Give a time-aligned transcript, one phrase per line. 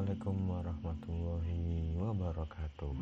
[0.00, 1.60] Assalamualaikum warahmatullahi
[2.00, 2.94] wabarakatuh.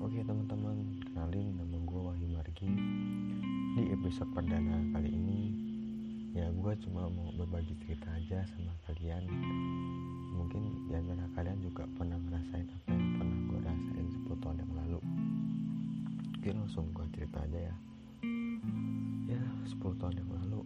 [0.00, 2.72] Oke teman-teman, kenalin nama gue Wahyu Margi.
[3.76, 5.52] Di episode perdana kali ini
[6.32, 9.28] Ya gue cuma mau berbagi cerita aja sama kalian.
[10.32, 14.72] Mungkin di antara kalian juga pernah ngerasain apa yang pernah gue rasain 10 tahun yang
[14.72, 15.00] lalu.
[16.40, 17.74] Oke langsung gue cerita aja ya.
[19.28, 20.64] Ya 10 tahun yang lalu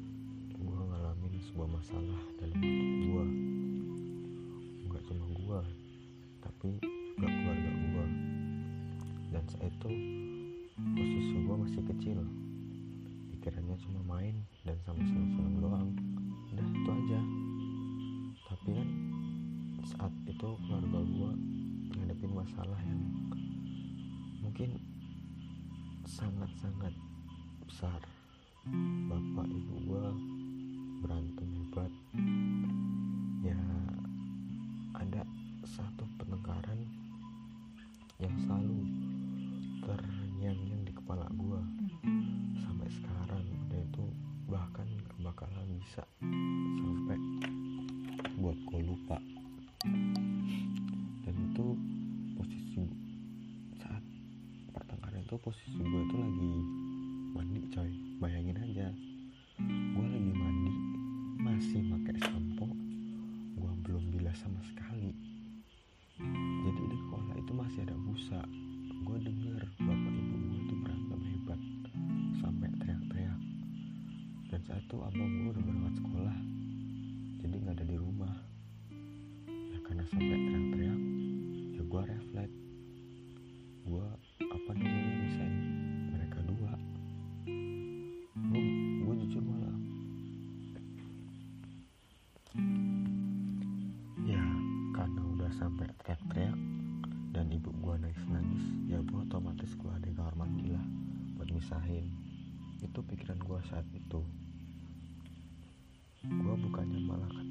[0.62, 2.77] gue ngalamin sebuah masalah dalam
[38.18, 38.82] yang selalu
[39.86, 41.62] terngiang-ngiang di kepala gua.
[42.66, 44.04] Sampai sekarang dan itu
[44.50, 44.90] bahkan
[45.22, 47.18] bakalan bisa sampai
[48.42, 49.18] buat gua lupa.
[51.22, 51.66] Dan itu
[52.34, 52.82] posisi
[53.78, 54.02] saat
[54.74, 56.52] pertengkaran itu posisi gua itu lagi
[57.38, 58.07] mandi coy
[74.68, 76.36] saat itu abang gua udah berangkat sekolah.
[77.40, 78.34] Jadi nggak ada di rumah.
[79.48, 81.00] Ya karena sampai teriak-teriak
[81.72, 82.67] ya gua refleks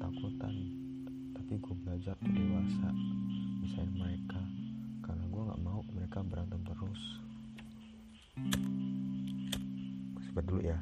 [0.08, 0.54] ketakutan.
[1.36, 2.88] Tapi gua belajar tuh dewasa
[3.60, 4.40] misahin mereka.
[5.04, 7.02] Karena gua nggak mau mereka berantem terus.
[10.24, 10.80] Sebentar dulu ya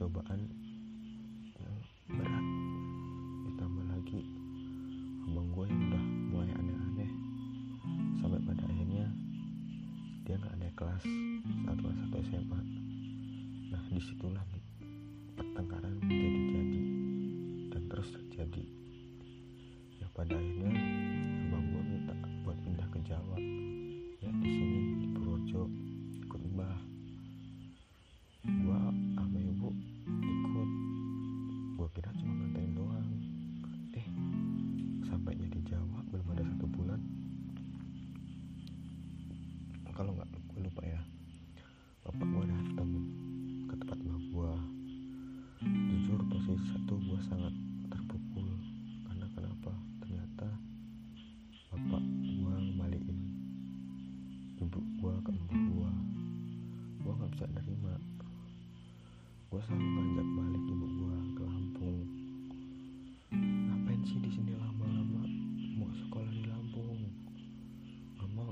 [0.00, 0.48] cobaan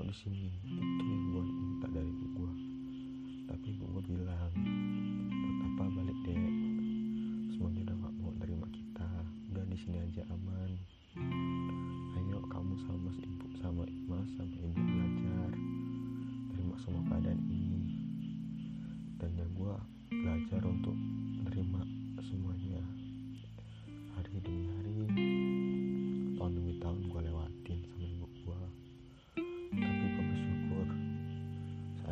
[0.09, 2.49] di sini itu yang gua minta dari ibu gua.
[3.45, 4.53] Tapi ibu gue bilang
[5.29, 6.53] buat apa balik dek?
[7.53, 9.05] Semuanya udah gak mau terima kita.
[9.53, 10.71] Udah di sini aja aman.
[12.17, 15.51] Ayo kamu sama mas ibu sama mas sama ibu belajar.
[16.57, 17.93] Terima semua keadaan ini.
[19.21, 19.73] Dan ya gue
[20.09, 20.97] belajar untuk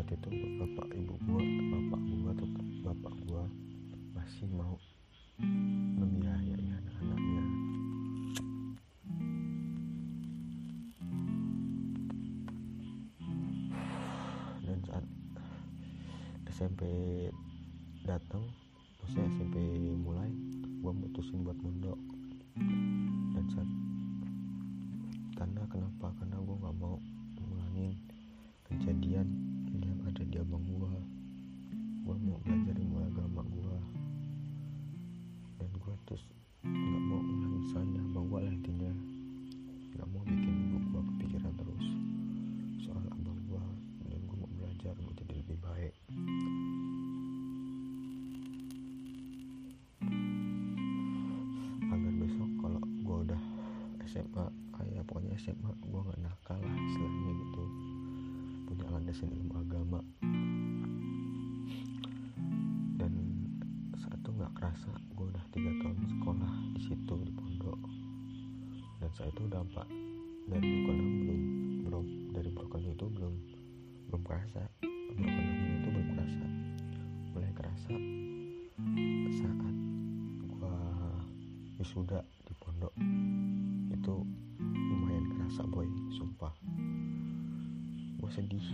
[0.07, 2.48] saat itu bapak ibu gua bapak gua atau
[2.80, 3.44] bapak gua
[4.15, 4.80] masih mau
[6.00, 7.44] membiayai anak-anaknya.
[14.63, 15.04] Dan saat
[16.56, 16.88] SMP
[18.07, 18.48] datang
[19.04, 19.59] maksudnya SMP
[19.92, 20.31] mulai
[20.80, 22.00] gua mutusin buat mondok.
[23.36, 23.69] Dan saat
[25.36, 26.15] karena kenapa?
[26.15, 26.95] Karena gua nggak mau
[27.44, 27.92] ngulangin
[28.71, 29.47] kejadian
[30.18, 30.90] dari abang gua.
[32.02, 33.78] Gua mau belajar ilmu agama gua.
[35.62, 36.25] Dan gua terus
[36.66, 38.90] nggak mau ngulangin sana abang gua lah intinya.
[39.94, 41.86] Nggak mau bikin ibu gua kepikiran terus
[42.81, 43.62] soal abang gua.
[44.10, 45.94] Dan gua mau belajar mau jadi lebih baik.
[51.94, 53.42] Agar besok kalau gua udah
[54.10, 54.46] SMA
[54.81, 57.27] ayah pokoknya SMA gua nggak nakal lah istilahnya
[59.07, 60.00] landasan ilmu agama.
[63.00, 63.13] Dan
[63.95, 67.80] saat itu nggak kerasa gue udah tiga tahun sekolah di situ di pondok.
[69.00, 69.88] Dan saat itu dampak
[70.51, 71.42] dari broken belum
[71.88, 72.06] belum
[72.36, 73.33] dari broken itu belum
[74.12, 74.68] belum kerasa.
[75.15, 76.45] Broken itu belum kerasa.
[77.31, 77.95] Mulai kerasa
[79.39, 79.59] saat
[80.51, 80.75] gue
[81.80, 82.92] wisuda di pondok.
[83.88, 84.27] Itu
[84.68, 86.51] lumayan kerasa boy sumpah
[88.28, 88.68] gue sedih.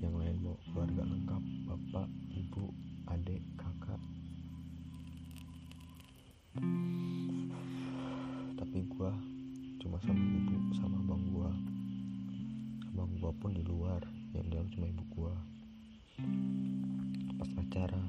[0.00, 2.72] Yang lain mau keluarga lengkap bapak ibu
[3.12, 4.00] adik kakak.
[8.56, 9.10] Tapi gue
[9.84, 11.50] cuma sama ibu sama abang gue
[12.88, 14.00] abang gue pun di luar
[14.32, 15.34] yang dalam cuma ibu gue
[17.36, 18.00] pas acara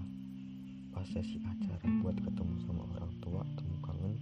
[0.96, 4.16] pas sesi acara buat ketemu sama orang tua temu kangen.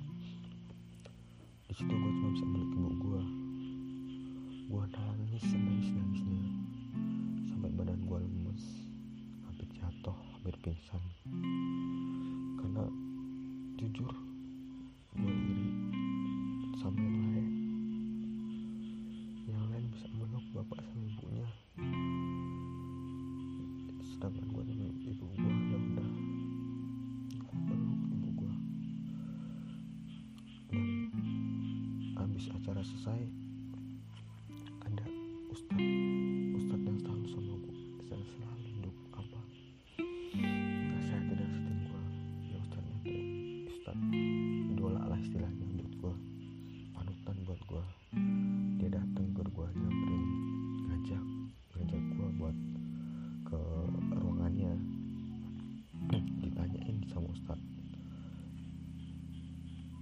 [1.70, 3.45] Di situ gue cuma bisa meluk ibu gue
[4.66, 6.42] gue nangis nangis nangisnya
[7.54, 8.64] sampai badan gue lemes.
[9.46, 11.04] Hampir jatuh hampir pingsan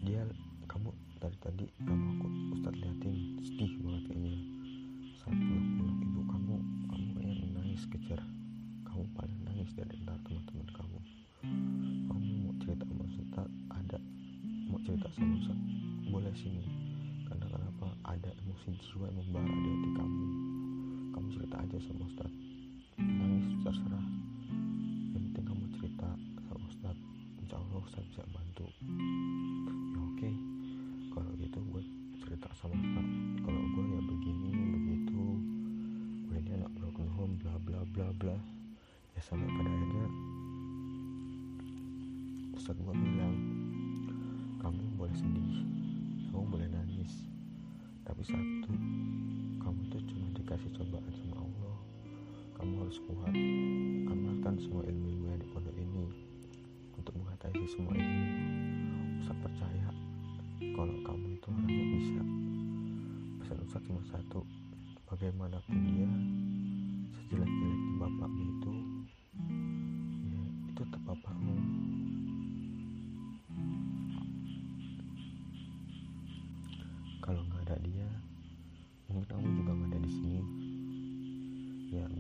[0.03, 0.19] dia
[0.67, 2.27] kamu tadi tadi kamu aku
[2.59, 4.35] ustad liatin sedih banget kayaknya.
[5.15, 6.55] Saat peluk peluk ibu kamu
[6.91, 8.21] kamu kayak nangis kejar.
[8.83, 10.99] Kamu paling nangis dari antara teman-teman kamu.
[12.11, 13.99] Kamu mau cerita sama ustad ada.
[14.67, 15.59] Mau cerita sama ustad
[16.11, 16.63] boleh sini.
[17.31, 17.87] Karena kenapa?
[18.03, 20.25] Ada emosi jiwa yang membara di hati kamu.
[21.15, 22.31] Kamu cerita aja sama ustad
[22.99, 24.05] nangis terserah.
[25.15, 26.09] Yang penting kamu cerita
[26.51, 26.95] sama ustad
[27.39, 28.67] insya Allah ustad bisa bantu
[38.17, 38.37] bla
[39.13, 40.07] ya sampai pada akhirnya
[42.53, 43.35] ustad gue bilang
[44.61, 45.65] kamu boleh sedih
[46.29, 47.27] kamu boleh nangis
[48.03, 48.73] tapi satu
[49.63, 51.75] kamu tuh cuma dikasih cobaan sama Allah.
[52.59, 53.31] Kamu harus kuat
[54.11, 56.05] amalkan semua ilmu-ilmu yang di pondok ini
[56.99, 58.27] untuk mengatasi semua ini.
[59.23, 59.87] Ustaz percaya
[60.59, 62.23] kalau kamu itu orangnya bisa.
[63.39, 64.43] Pesan Ustaz cuma satu
[65.07, 66.11] bagaimanapun dia
[67.15, 67.52] sejelek-jeleknya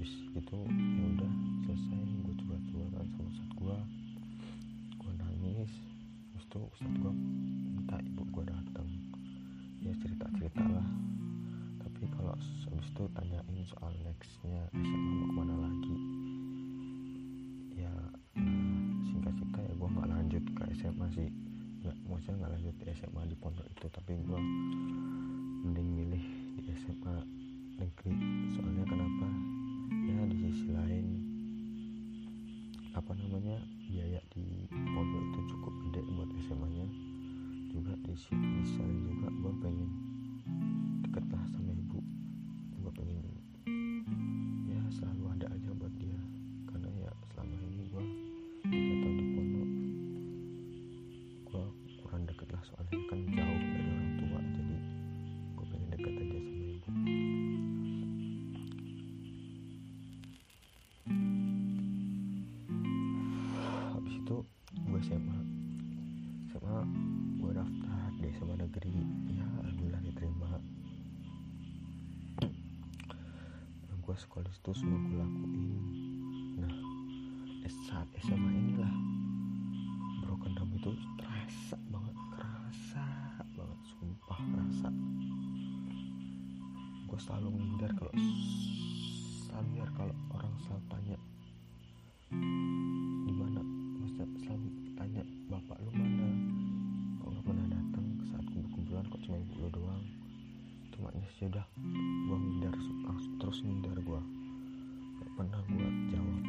[0.03, 1.31] habis itu ya udah
[1.63, 2.03] selesai.
[2.27, 3.77] Gue coba curhat sama ustad gue
[4.99, 5.71] gue nangis.
[6.27, 7.13] Habis itu ustad gue
[7.71, 8.87] minta ibu gue datang
[9.79, 10.83] ya cerita cerita lah.
[11.87, 15.95] Tapi kalau habis itu tanyain soal nextnya SMA mau ke mana lagi.
[17.79, 18.11] Ya nah,
[19.07, 21.31] singkat cerita ya gue nggak lanjut ke SMA sih.
[21.79, 24.39] Nggak maksudnya nggak lanjut di SMA di pondok itu tapi gue
[25.63, 26.25] mending milih
[26.59, 27.15] di SMA
[27.79, 28.11] negeri.
[28.51, 29.27] Soalnya kenapa
[30.09, 31.07] ya di sisi lain
[32.93, 33.57] apa namanya
[33.89, 36.85] biaya di pondok itu cukup gede buat SMA nya
[37.73, 38.33] juga di sisi
[38.77, 39.89] lain juga gue pengen
[41.05, 41.99] deket lah sama ibu.
[42.81, 43.25] Gue pengen
[74.13, 75.71] sekolah itu semua gue lakuin.
[76.61, 76.73] Nah
[77.89, 78.93] saat SMA inilah.
[80.21, 83.05] Broken home itu terasa banget kerasa
[83.53, 84.89] banget sumpah kerasa.
[87.09, 88.13] Gue selalu menghindar kalau
[89.45, 91.17] selalu menghindar kalau orang selalu tanya
[93.29, 93.61] di mana?
[94.01, 94.67] Maksudnya selalu
[94.97, 96.27] tanya bapak lu mana?
[97.21, 100.03] Kok nggak pernah datang saat kumpul-kumpulan kok cuma ibu lu doang.
[101.03, 102.37] Maknya sudah gue
[103.53, 104.21] terus ngindar gue
[105.21, 106.41] gak pernah gue jawab.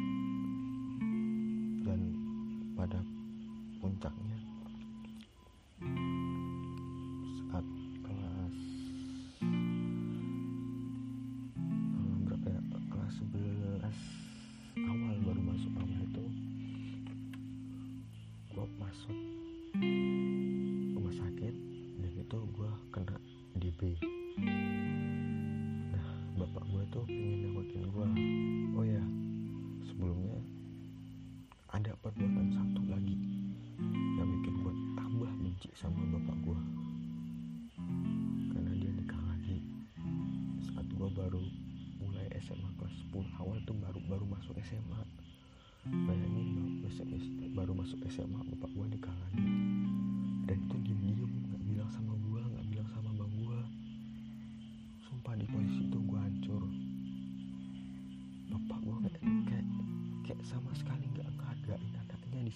[1.85, 2.01] Dan
[2.73, 2.97] pada
[3.77, 4.37] puncaknya
[7.45, 7.61] saat
[8.01, 8.57] kelas
[11.93, 16.25] eh, berapa ya kelas 11 awal baru masuk awal itu
[18.49, 19.34] gue masuk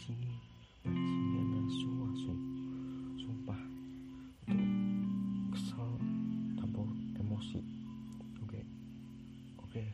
[0.10, 0.34] sini
[0.89, 2.34] di sini asu
[3.22, 3.62] sumpah.
[4.50, 4.66] Itu
[5.54, 5.89] kesel
[6.58, 7.62] campur emosi.
[8.42, 8.66] Oke.
[9.62, 9.86] Oke.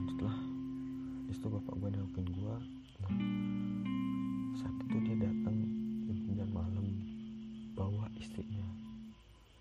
[0.00, 0.36] Lanjutlah.
[1.28, 2.56] Itu bapak gue nengokin gue
[2.96, 3.12] nah
[4.56, 5.56] saat itu dia datang
[6.32, 6.88] jam malam
[7.76, 8.64] bawa istrinya.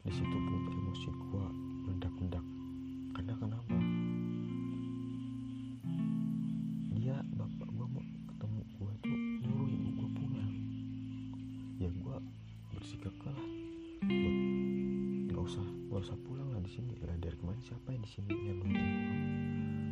[0.08, 1.46] Di situ pun emosi gue
[1.84, 2.46] meledak-ledak.
[3.12, 3.76] Karena kenapa
[16.66, 16.94] di sini.
[17.06, 19.18] Lah dari kemarin siapa yang di sini yang nungguin gue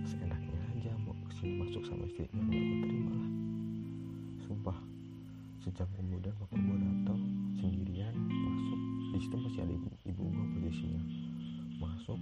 [0.09, 3.31] seenaknya aja mau ke sini masuk sama istrinya nggak gue terima lah.
[4.49, 4.77] Sumpah
[5.61, 7.21] sejam kemudian bapak gue datang
[7.61, 8.79] sendirian masuk.
[9.13, 11.01] Di situ masih ada ibu, ibu gue posisinya.
[11.77, 12.19] Masuk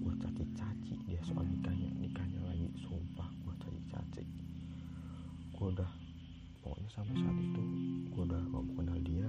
[0.00, 2.68] gue caci caci dia soal nikahnya nikahnya lagi.
[2.80, 4.24] Sumpah gue caci caci
[5.60, 5.90] gue udah
[6.64, 7.62] pokoknya sampai saat itu
[8.08, 9.28] gue udah gak mau kenal dia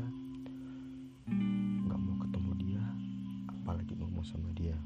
[4.21, 4.77] ngomong sama dia.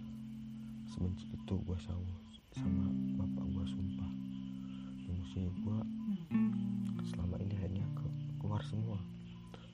[0.88, 2.08] Sebenci itu gue sama
[2.56, 2.88] sama
[3.20, 4.12] bapak gue sumpah.
[5.12, 5.80] Emosi gue
[7.04, 8.08] selama ini akhirnya ke,
[8.40, 8.96] keluar semua.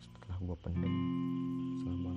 [0.02, 0.94] Setelah gue pendem
[1.78, 2.14] selama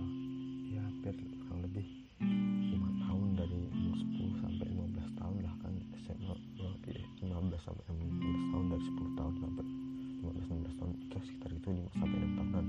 [0.72, 1.12] ya hampir
[1.44, 1.84] kurang lebih
[2.24, 6.72] lima tahun dari umur 10 sampai 15 tahun lah kan SMA ya,
[7.28, 9.64] 15 sampai 15 tahun dari 10 tahun sampai
[10.32, 12.66] 15 16 tahun itu sekitar itu 5 sampai 6 tahunan.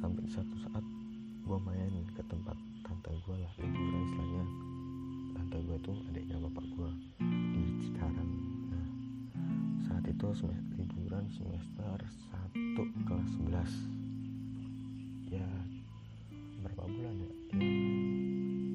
[0.00, 0.84] Sampai satu saat
[1.48, 2.52] gue main ke tempat
[2.84, 4.44] tante gue lah liburan istilahnya.
[5.32, 6.90] Tante gue tuh adiknya bapak gue
[7.24, 8.32] di Cikarang.
[8.68, 8.84] Nah
[9.80, 12.04] saat itu semester liburan semester
[12.52, 12.52] 1
[13.08, 13.64] kelas 11
[15.32, 15.48] ya
[16.60, 17.32] berapa bulan ya?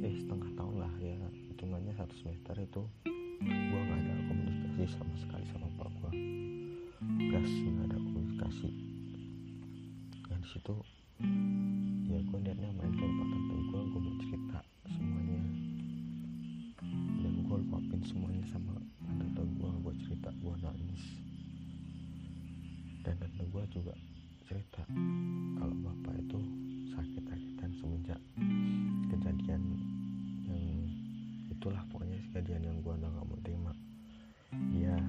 [0.02, 1.14] Ya eh setengah tahun lah ya.
[1.54, 2.82] Hitungannya satu semester itu
[3.38, 6.12] gue nggak ada komunikasi sama sekali sama bapak gue
[7.38, 8.70] gas nggak ada komunikasi.
[10.26, 10.74] Nah di situ
[12.14, 15.42] ya gue niatnya main tempat tante gue gue mau cerita semuanya.
[17.26, 18.78] Dan gue luapin semuanya sama
[19.18, 21.04] tante gue gue cerita gue nangis.
[23.02, 23.94] Dan tante gue juga
[24.46, 24.86] cerita
[25.58, 26.38] kalau bapak itu
[26.94, 28.22] sakit-sakitan semenjak
[29.10, 29.62] kejadian
[30.46, 30.70] yang
[31.50, 33.74] itulah pokoknya kejadian yang gue udah gak mau terima.
[34.70, 35.02] Dia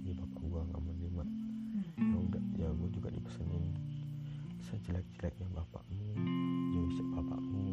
[0.00, 1.24] di bapak gue gak mau terima.
[2.00, 3.83] Ya udah ya gue juga dipesenin
[4.74, 6.02] sejelek-jeleknya bapakmu
[6.74, 7.63] ya bapakmu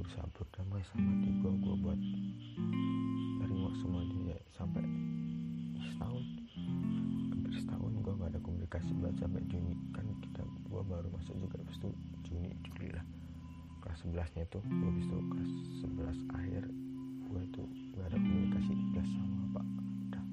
[0.00, 2.00] tuh berusaha berdamai sama hati gue gue buat
[3.44, 4.80] terima semuanya ya sampai
[5.76, 6.24] setahun.
[7.28, 9.76] Hampir setahun gue gak ada komunikasi banget sampai Juni.
[9.92, 11.90] Kan kita gue baru masuk juga habis itu
[12.24, 13.04] Juni Juli lah.
[13.84, 15.52] Kelas 11 nya tuh habis itu kelas
[15.84, 16.62] 11 akhir
[17.28, 17.68] gue tuh
[18.00, 19.66] gak ada komunikasi jelas sama pak.
[20.08, 20.24] Udah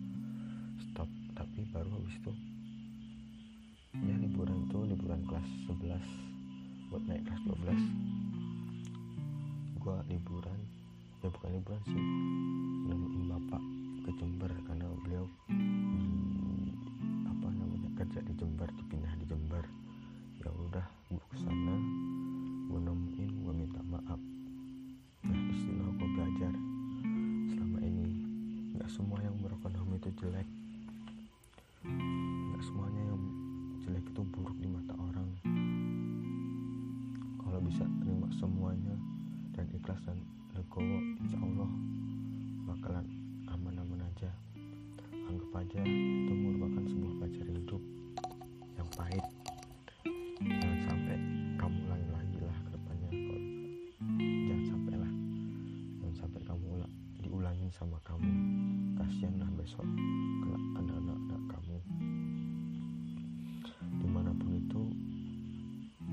[0.80, 1.10] stop.
[1.36, 2.32] Tapi baru habis itu
[4.00, 8.08] ya liburan itu liburan kelas 11 buat naik kelas 12
[9.88, 10.60] gue liburan.
[11.24, 11.96] Ya bukan liburan sih.
[12.92, 13.64] Nemenin bapak
[14.04, 16.76] ke Jember karena beliau di
[17.24, 19.64] apa namanya kerja di Jember dipindah di Jember.
[20.44, 21.76] Ya udah gue ke sana
[22.68, 24.20] gue nemuin gue minta maaf.
[25.24, 26.54] Nah di sinilah gue belajar
[27.48, 28.08] selama ini
[28.76, 30.57] nggak semua yang berekonomi itu jelek
[39.88, 40.20] ikhlas dan
[40.52, 41.72] legowo insya Allah
[42.68, 43.08] bakalan
[43.48, 44.28] aman-aman aja.
[45.32, 47.84] Anggap aja itu merupakan sebuah pelajaran hidup
[48.76, 49.24] yang pahit.
[50.44, 51.16] Jangan sampai
[51.56, 53.10] kamu ulangi lagi lah ke depannya.
[54.20, 55.14] Jangan sampai lah.
[56.04, 58.28] Jangan sampai kamu ulang diulangin sama kamu.
[59.00, 59.88] Kasihan lah besok
[60.44, 61.78] kelak anak-anak anak kamu.
[64.04, 64.84] Di mana pun itu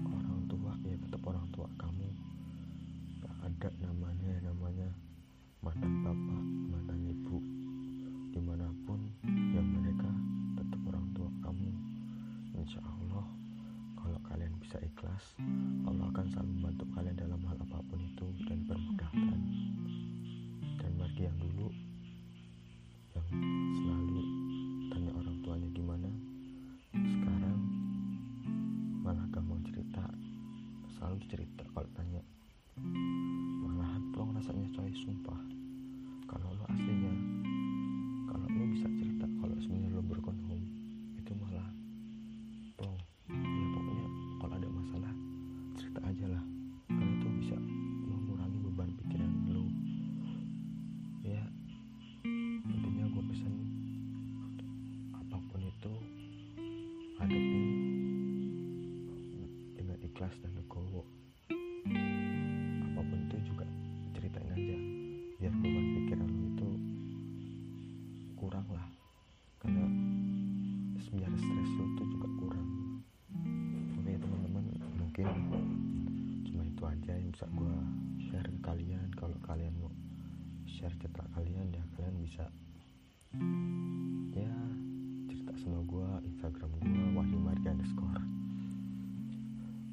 [0.06, 2.06] orang tua ya tetap orang tua kamu
[3.64, 4.88] ada namanya namanya
[5.64, 7.40] mantan bapak mantan ibu.
[8.28, 10.04] Di mana pun yang mereka
[10.52, 11.72] tetap orang tua kamu.
[12.60, 13.24] Insya Allah
[13.96, 15.32] kalau kalian bisa ikhlas
[15.88, 19.40] Allah akan selalu membantu kalian dalam hal apa pun itu dan permudahkan.
[20.84, 21.72] Dan bagi yang dulu
[76.74, 77.74] itu aja yang bisa gue
[78.26, 79.06] share ke kalian.
[79.14, 79.94] Kalau kalian mau
[80.66, 82.50] share cerita kalian ya kalian bisa.
[84.34, 84.50] Ya
[85.30, 88.22] cerita sama gue instagram gue wahyu marga underscore.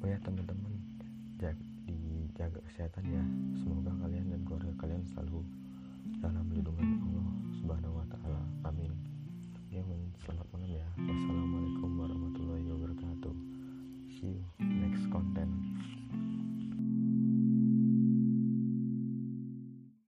[0.02, 0.74] Oh ya teman-teman
[1.38, 3.22] jaga dijaga kesehatan ya.
[3.62, 5.46] Semoga kalian dan keluarga kalian selalu
[6.18, 7.28] dalam lindungan Allah
[7.62, 8.42] subhanahu wa taala.
[8.66, 8.90] Amin.
[9.70, 9.86] Ya
[10.26, 10.86] selamat malam ya.
[10.98, 13.34] Wassalamualaikum warahmatullahi wabarakatuh.
[14.18, 15.54] See you next content.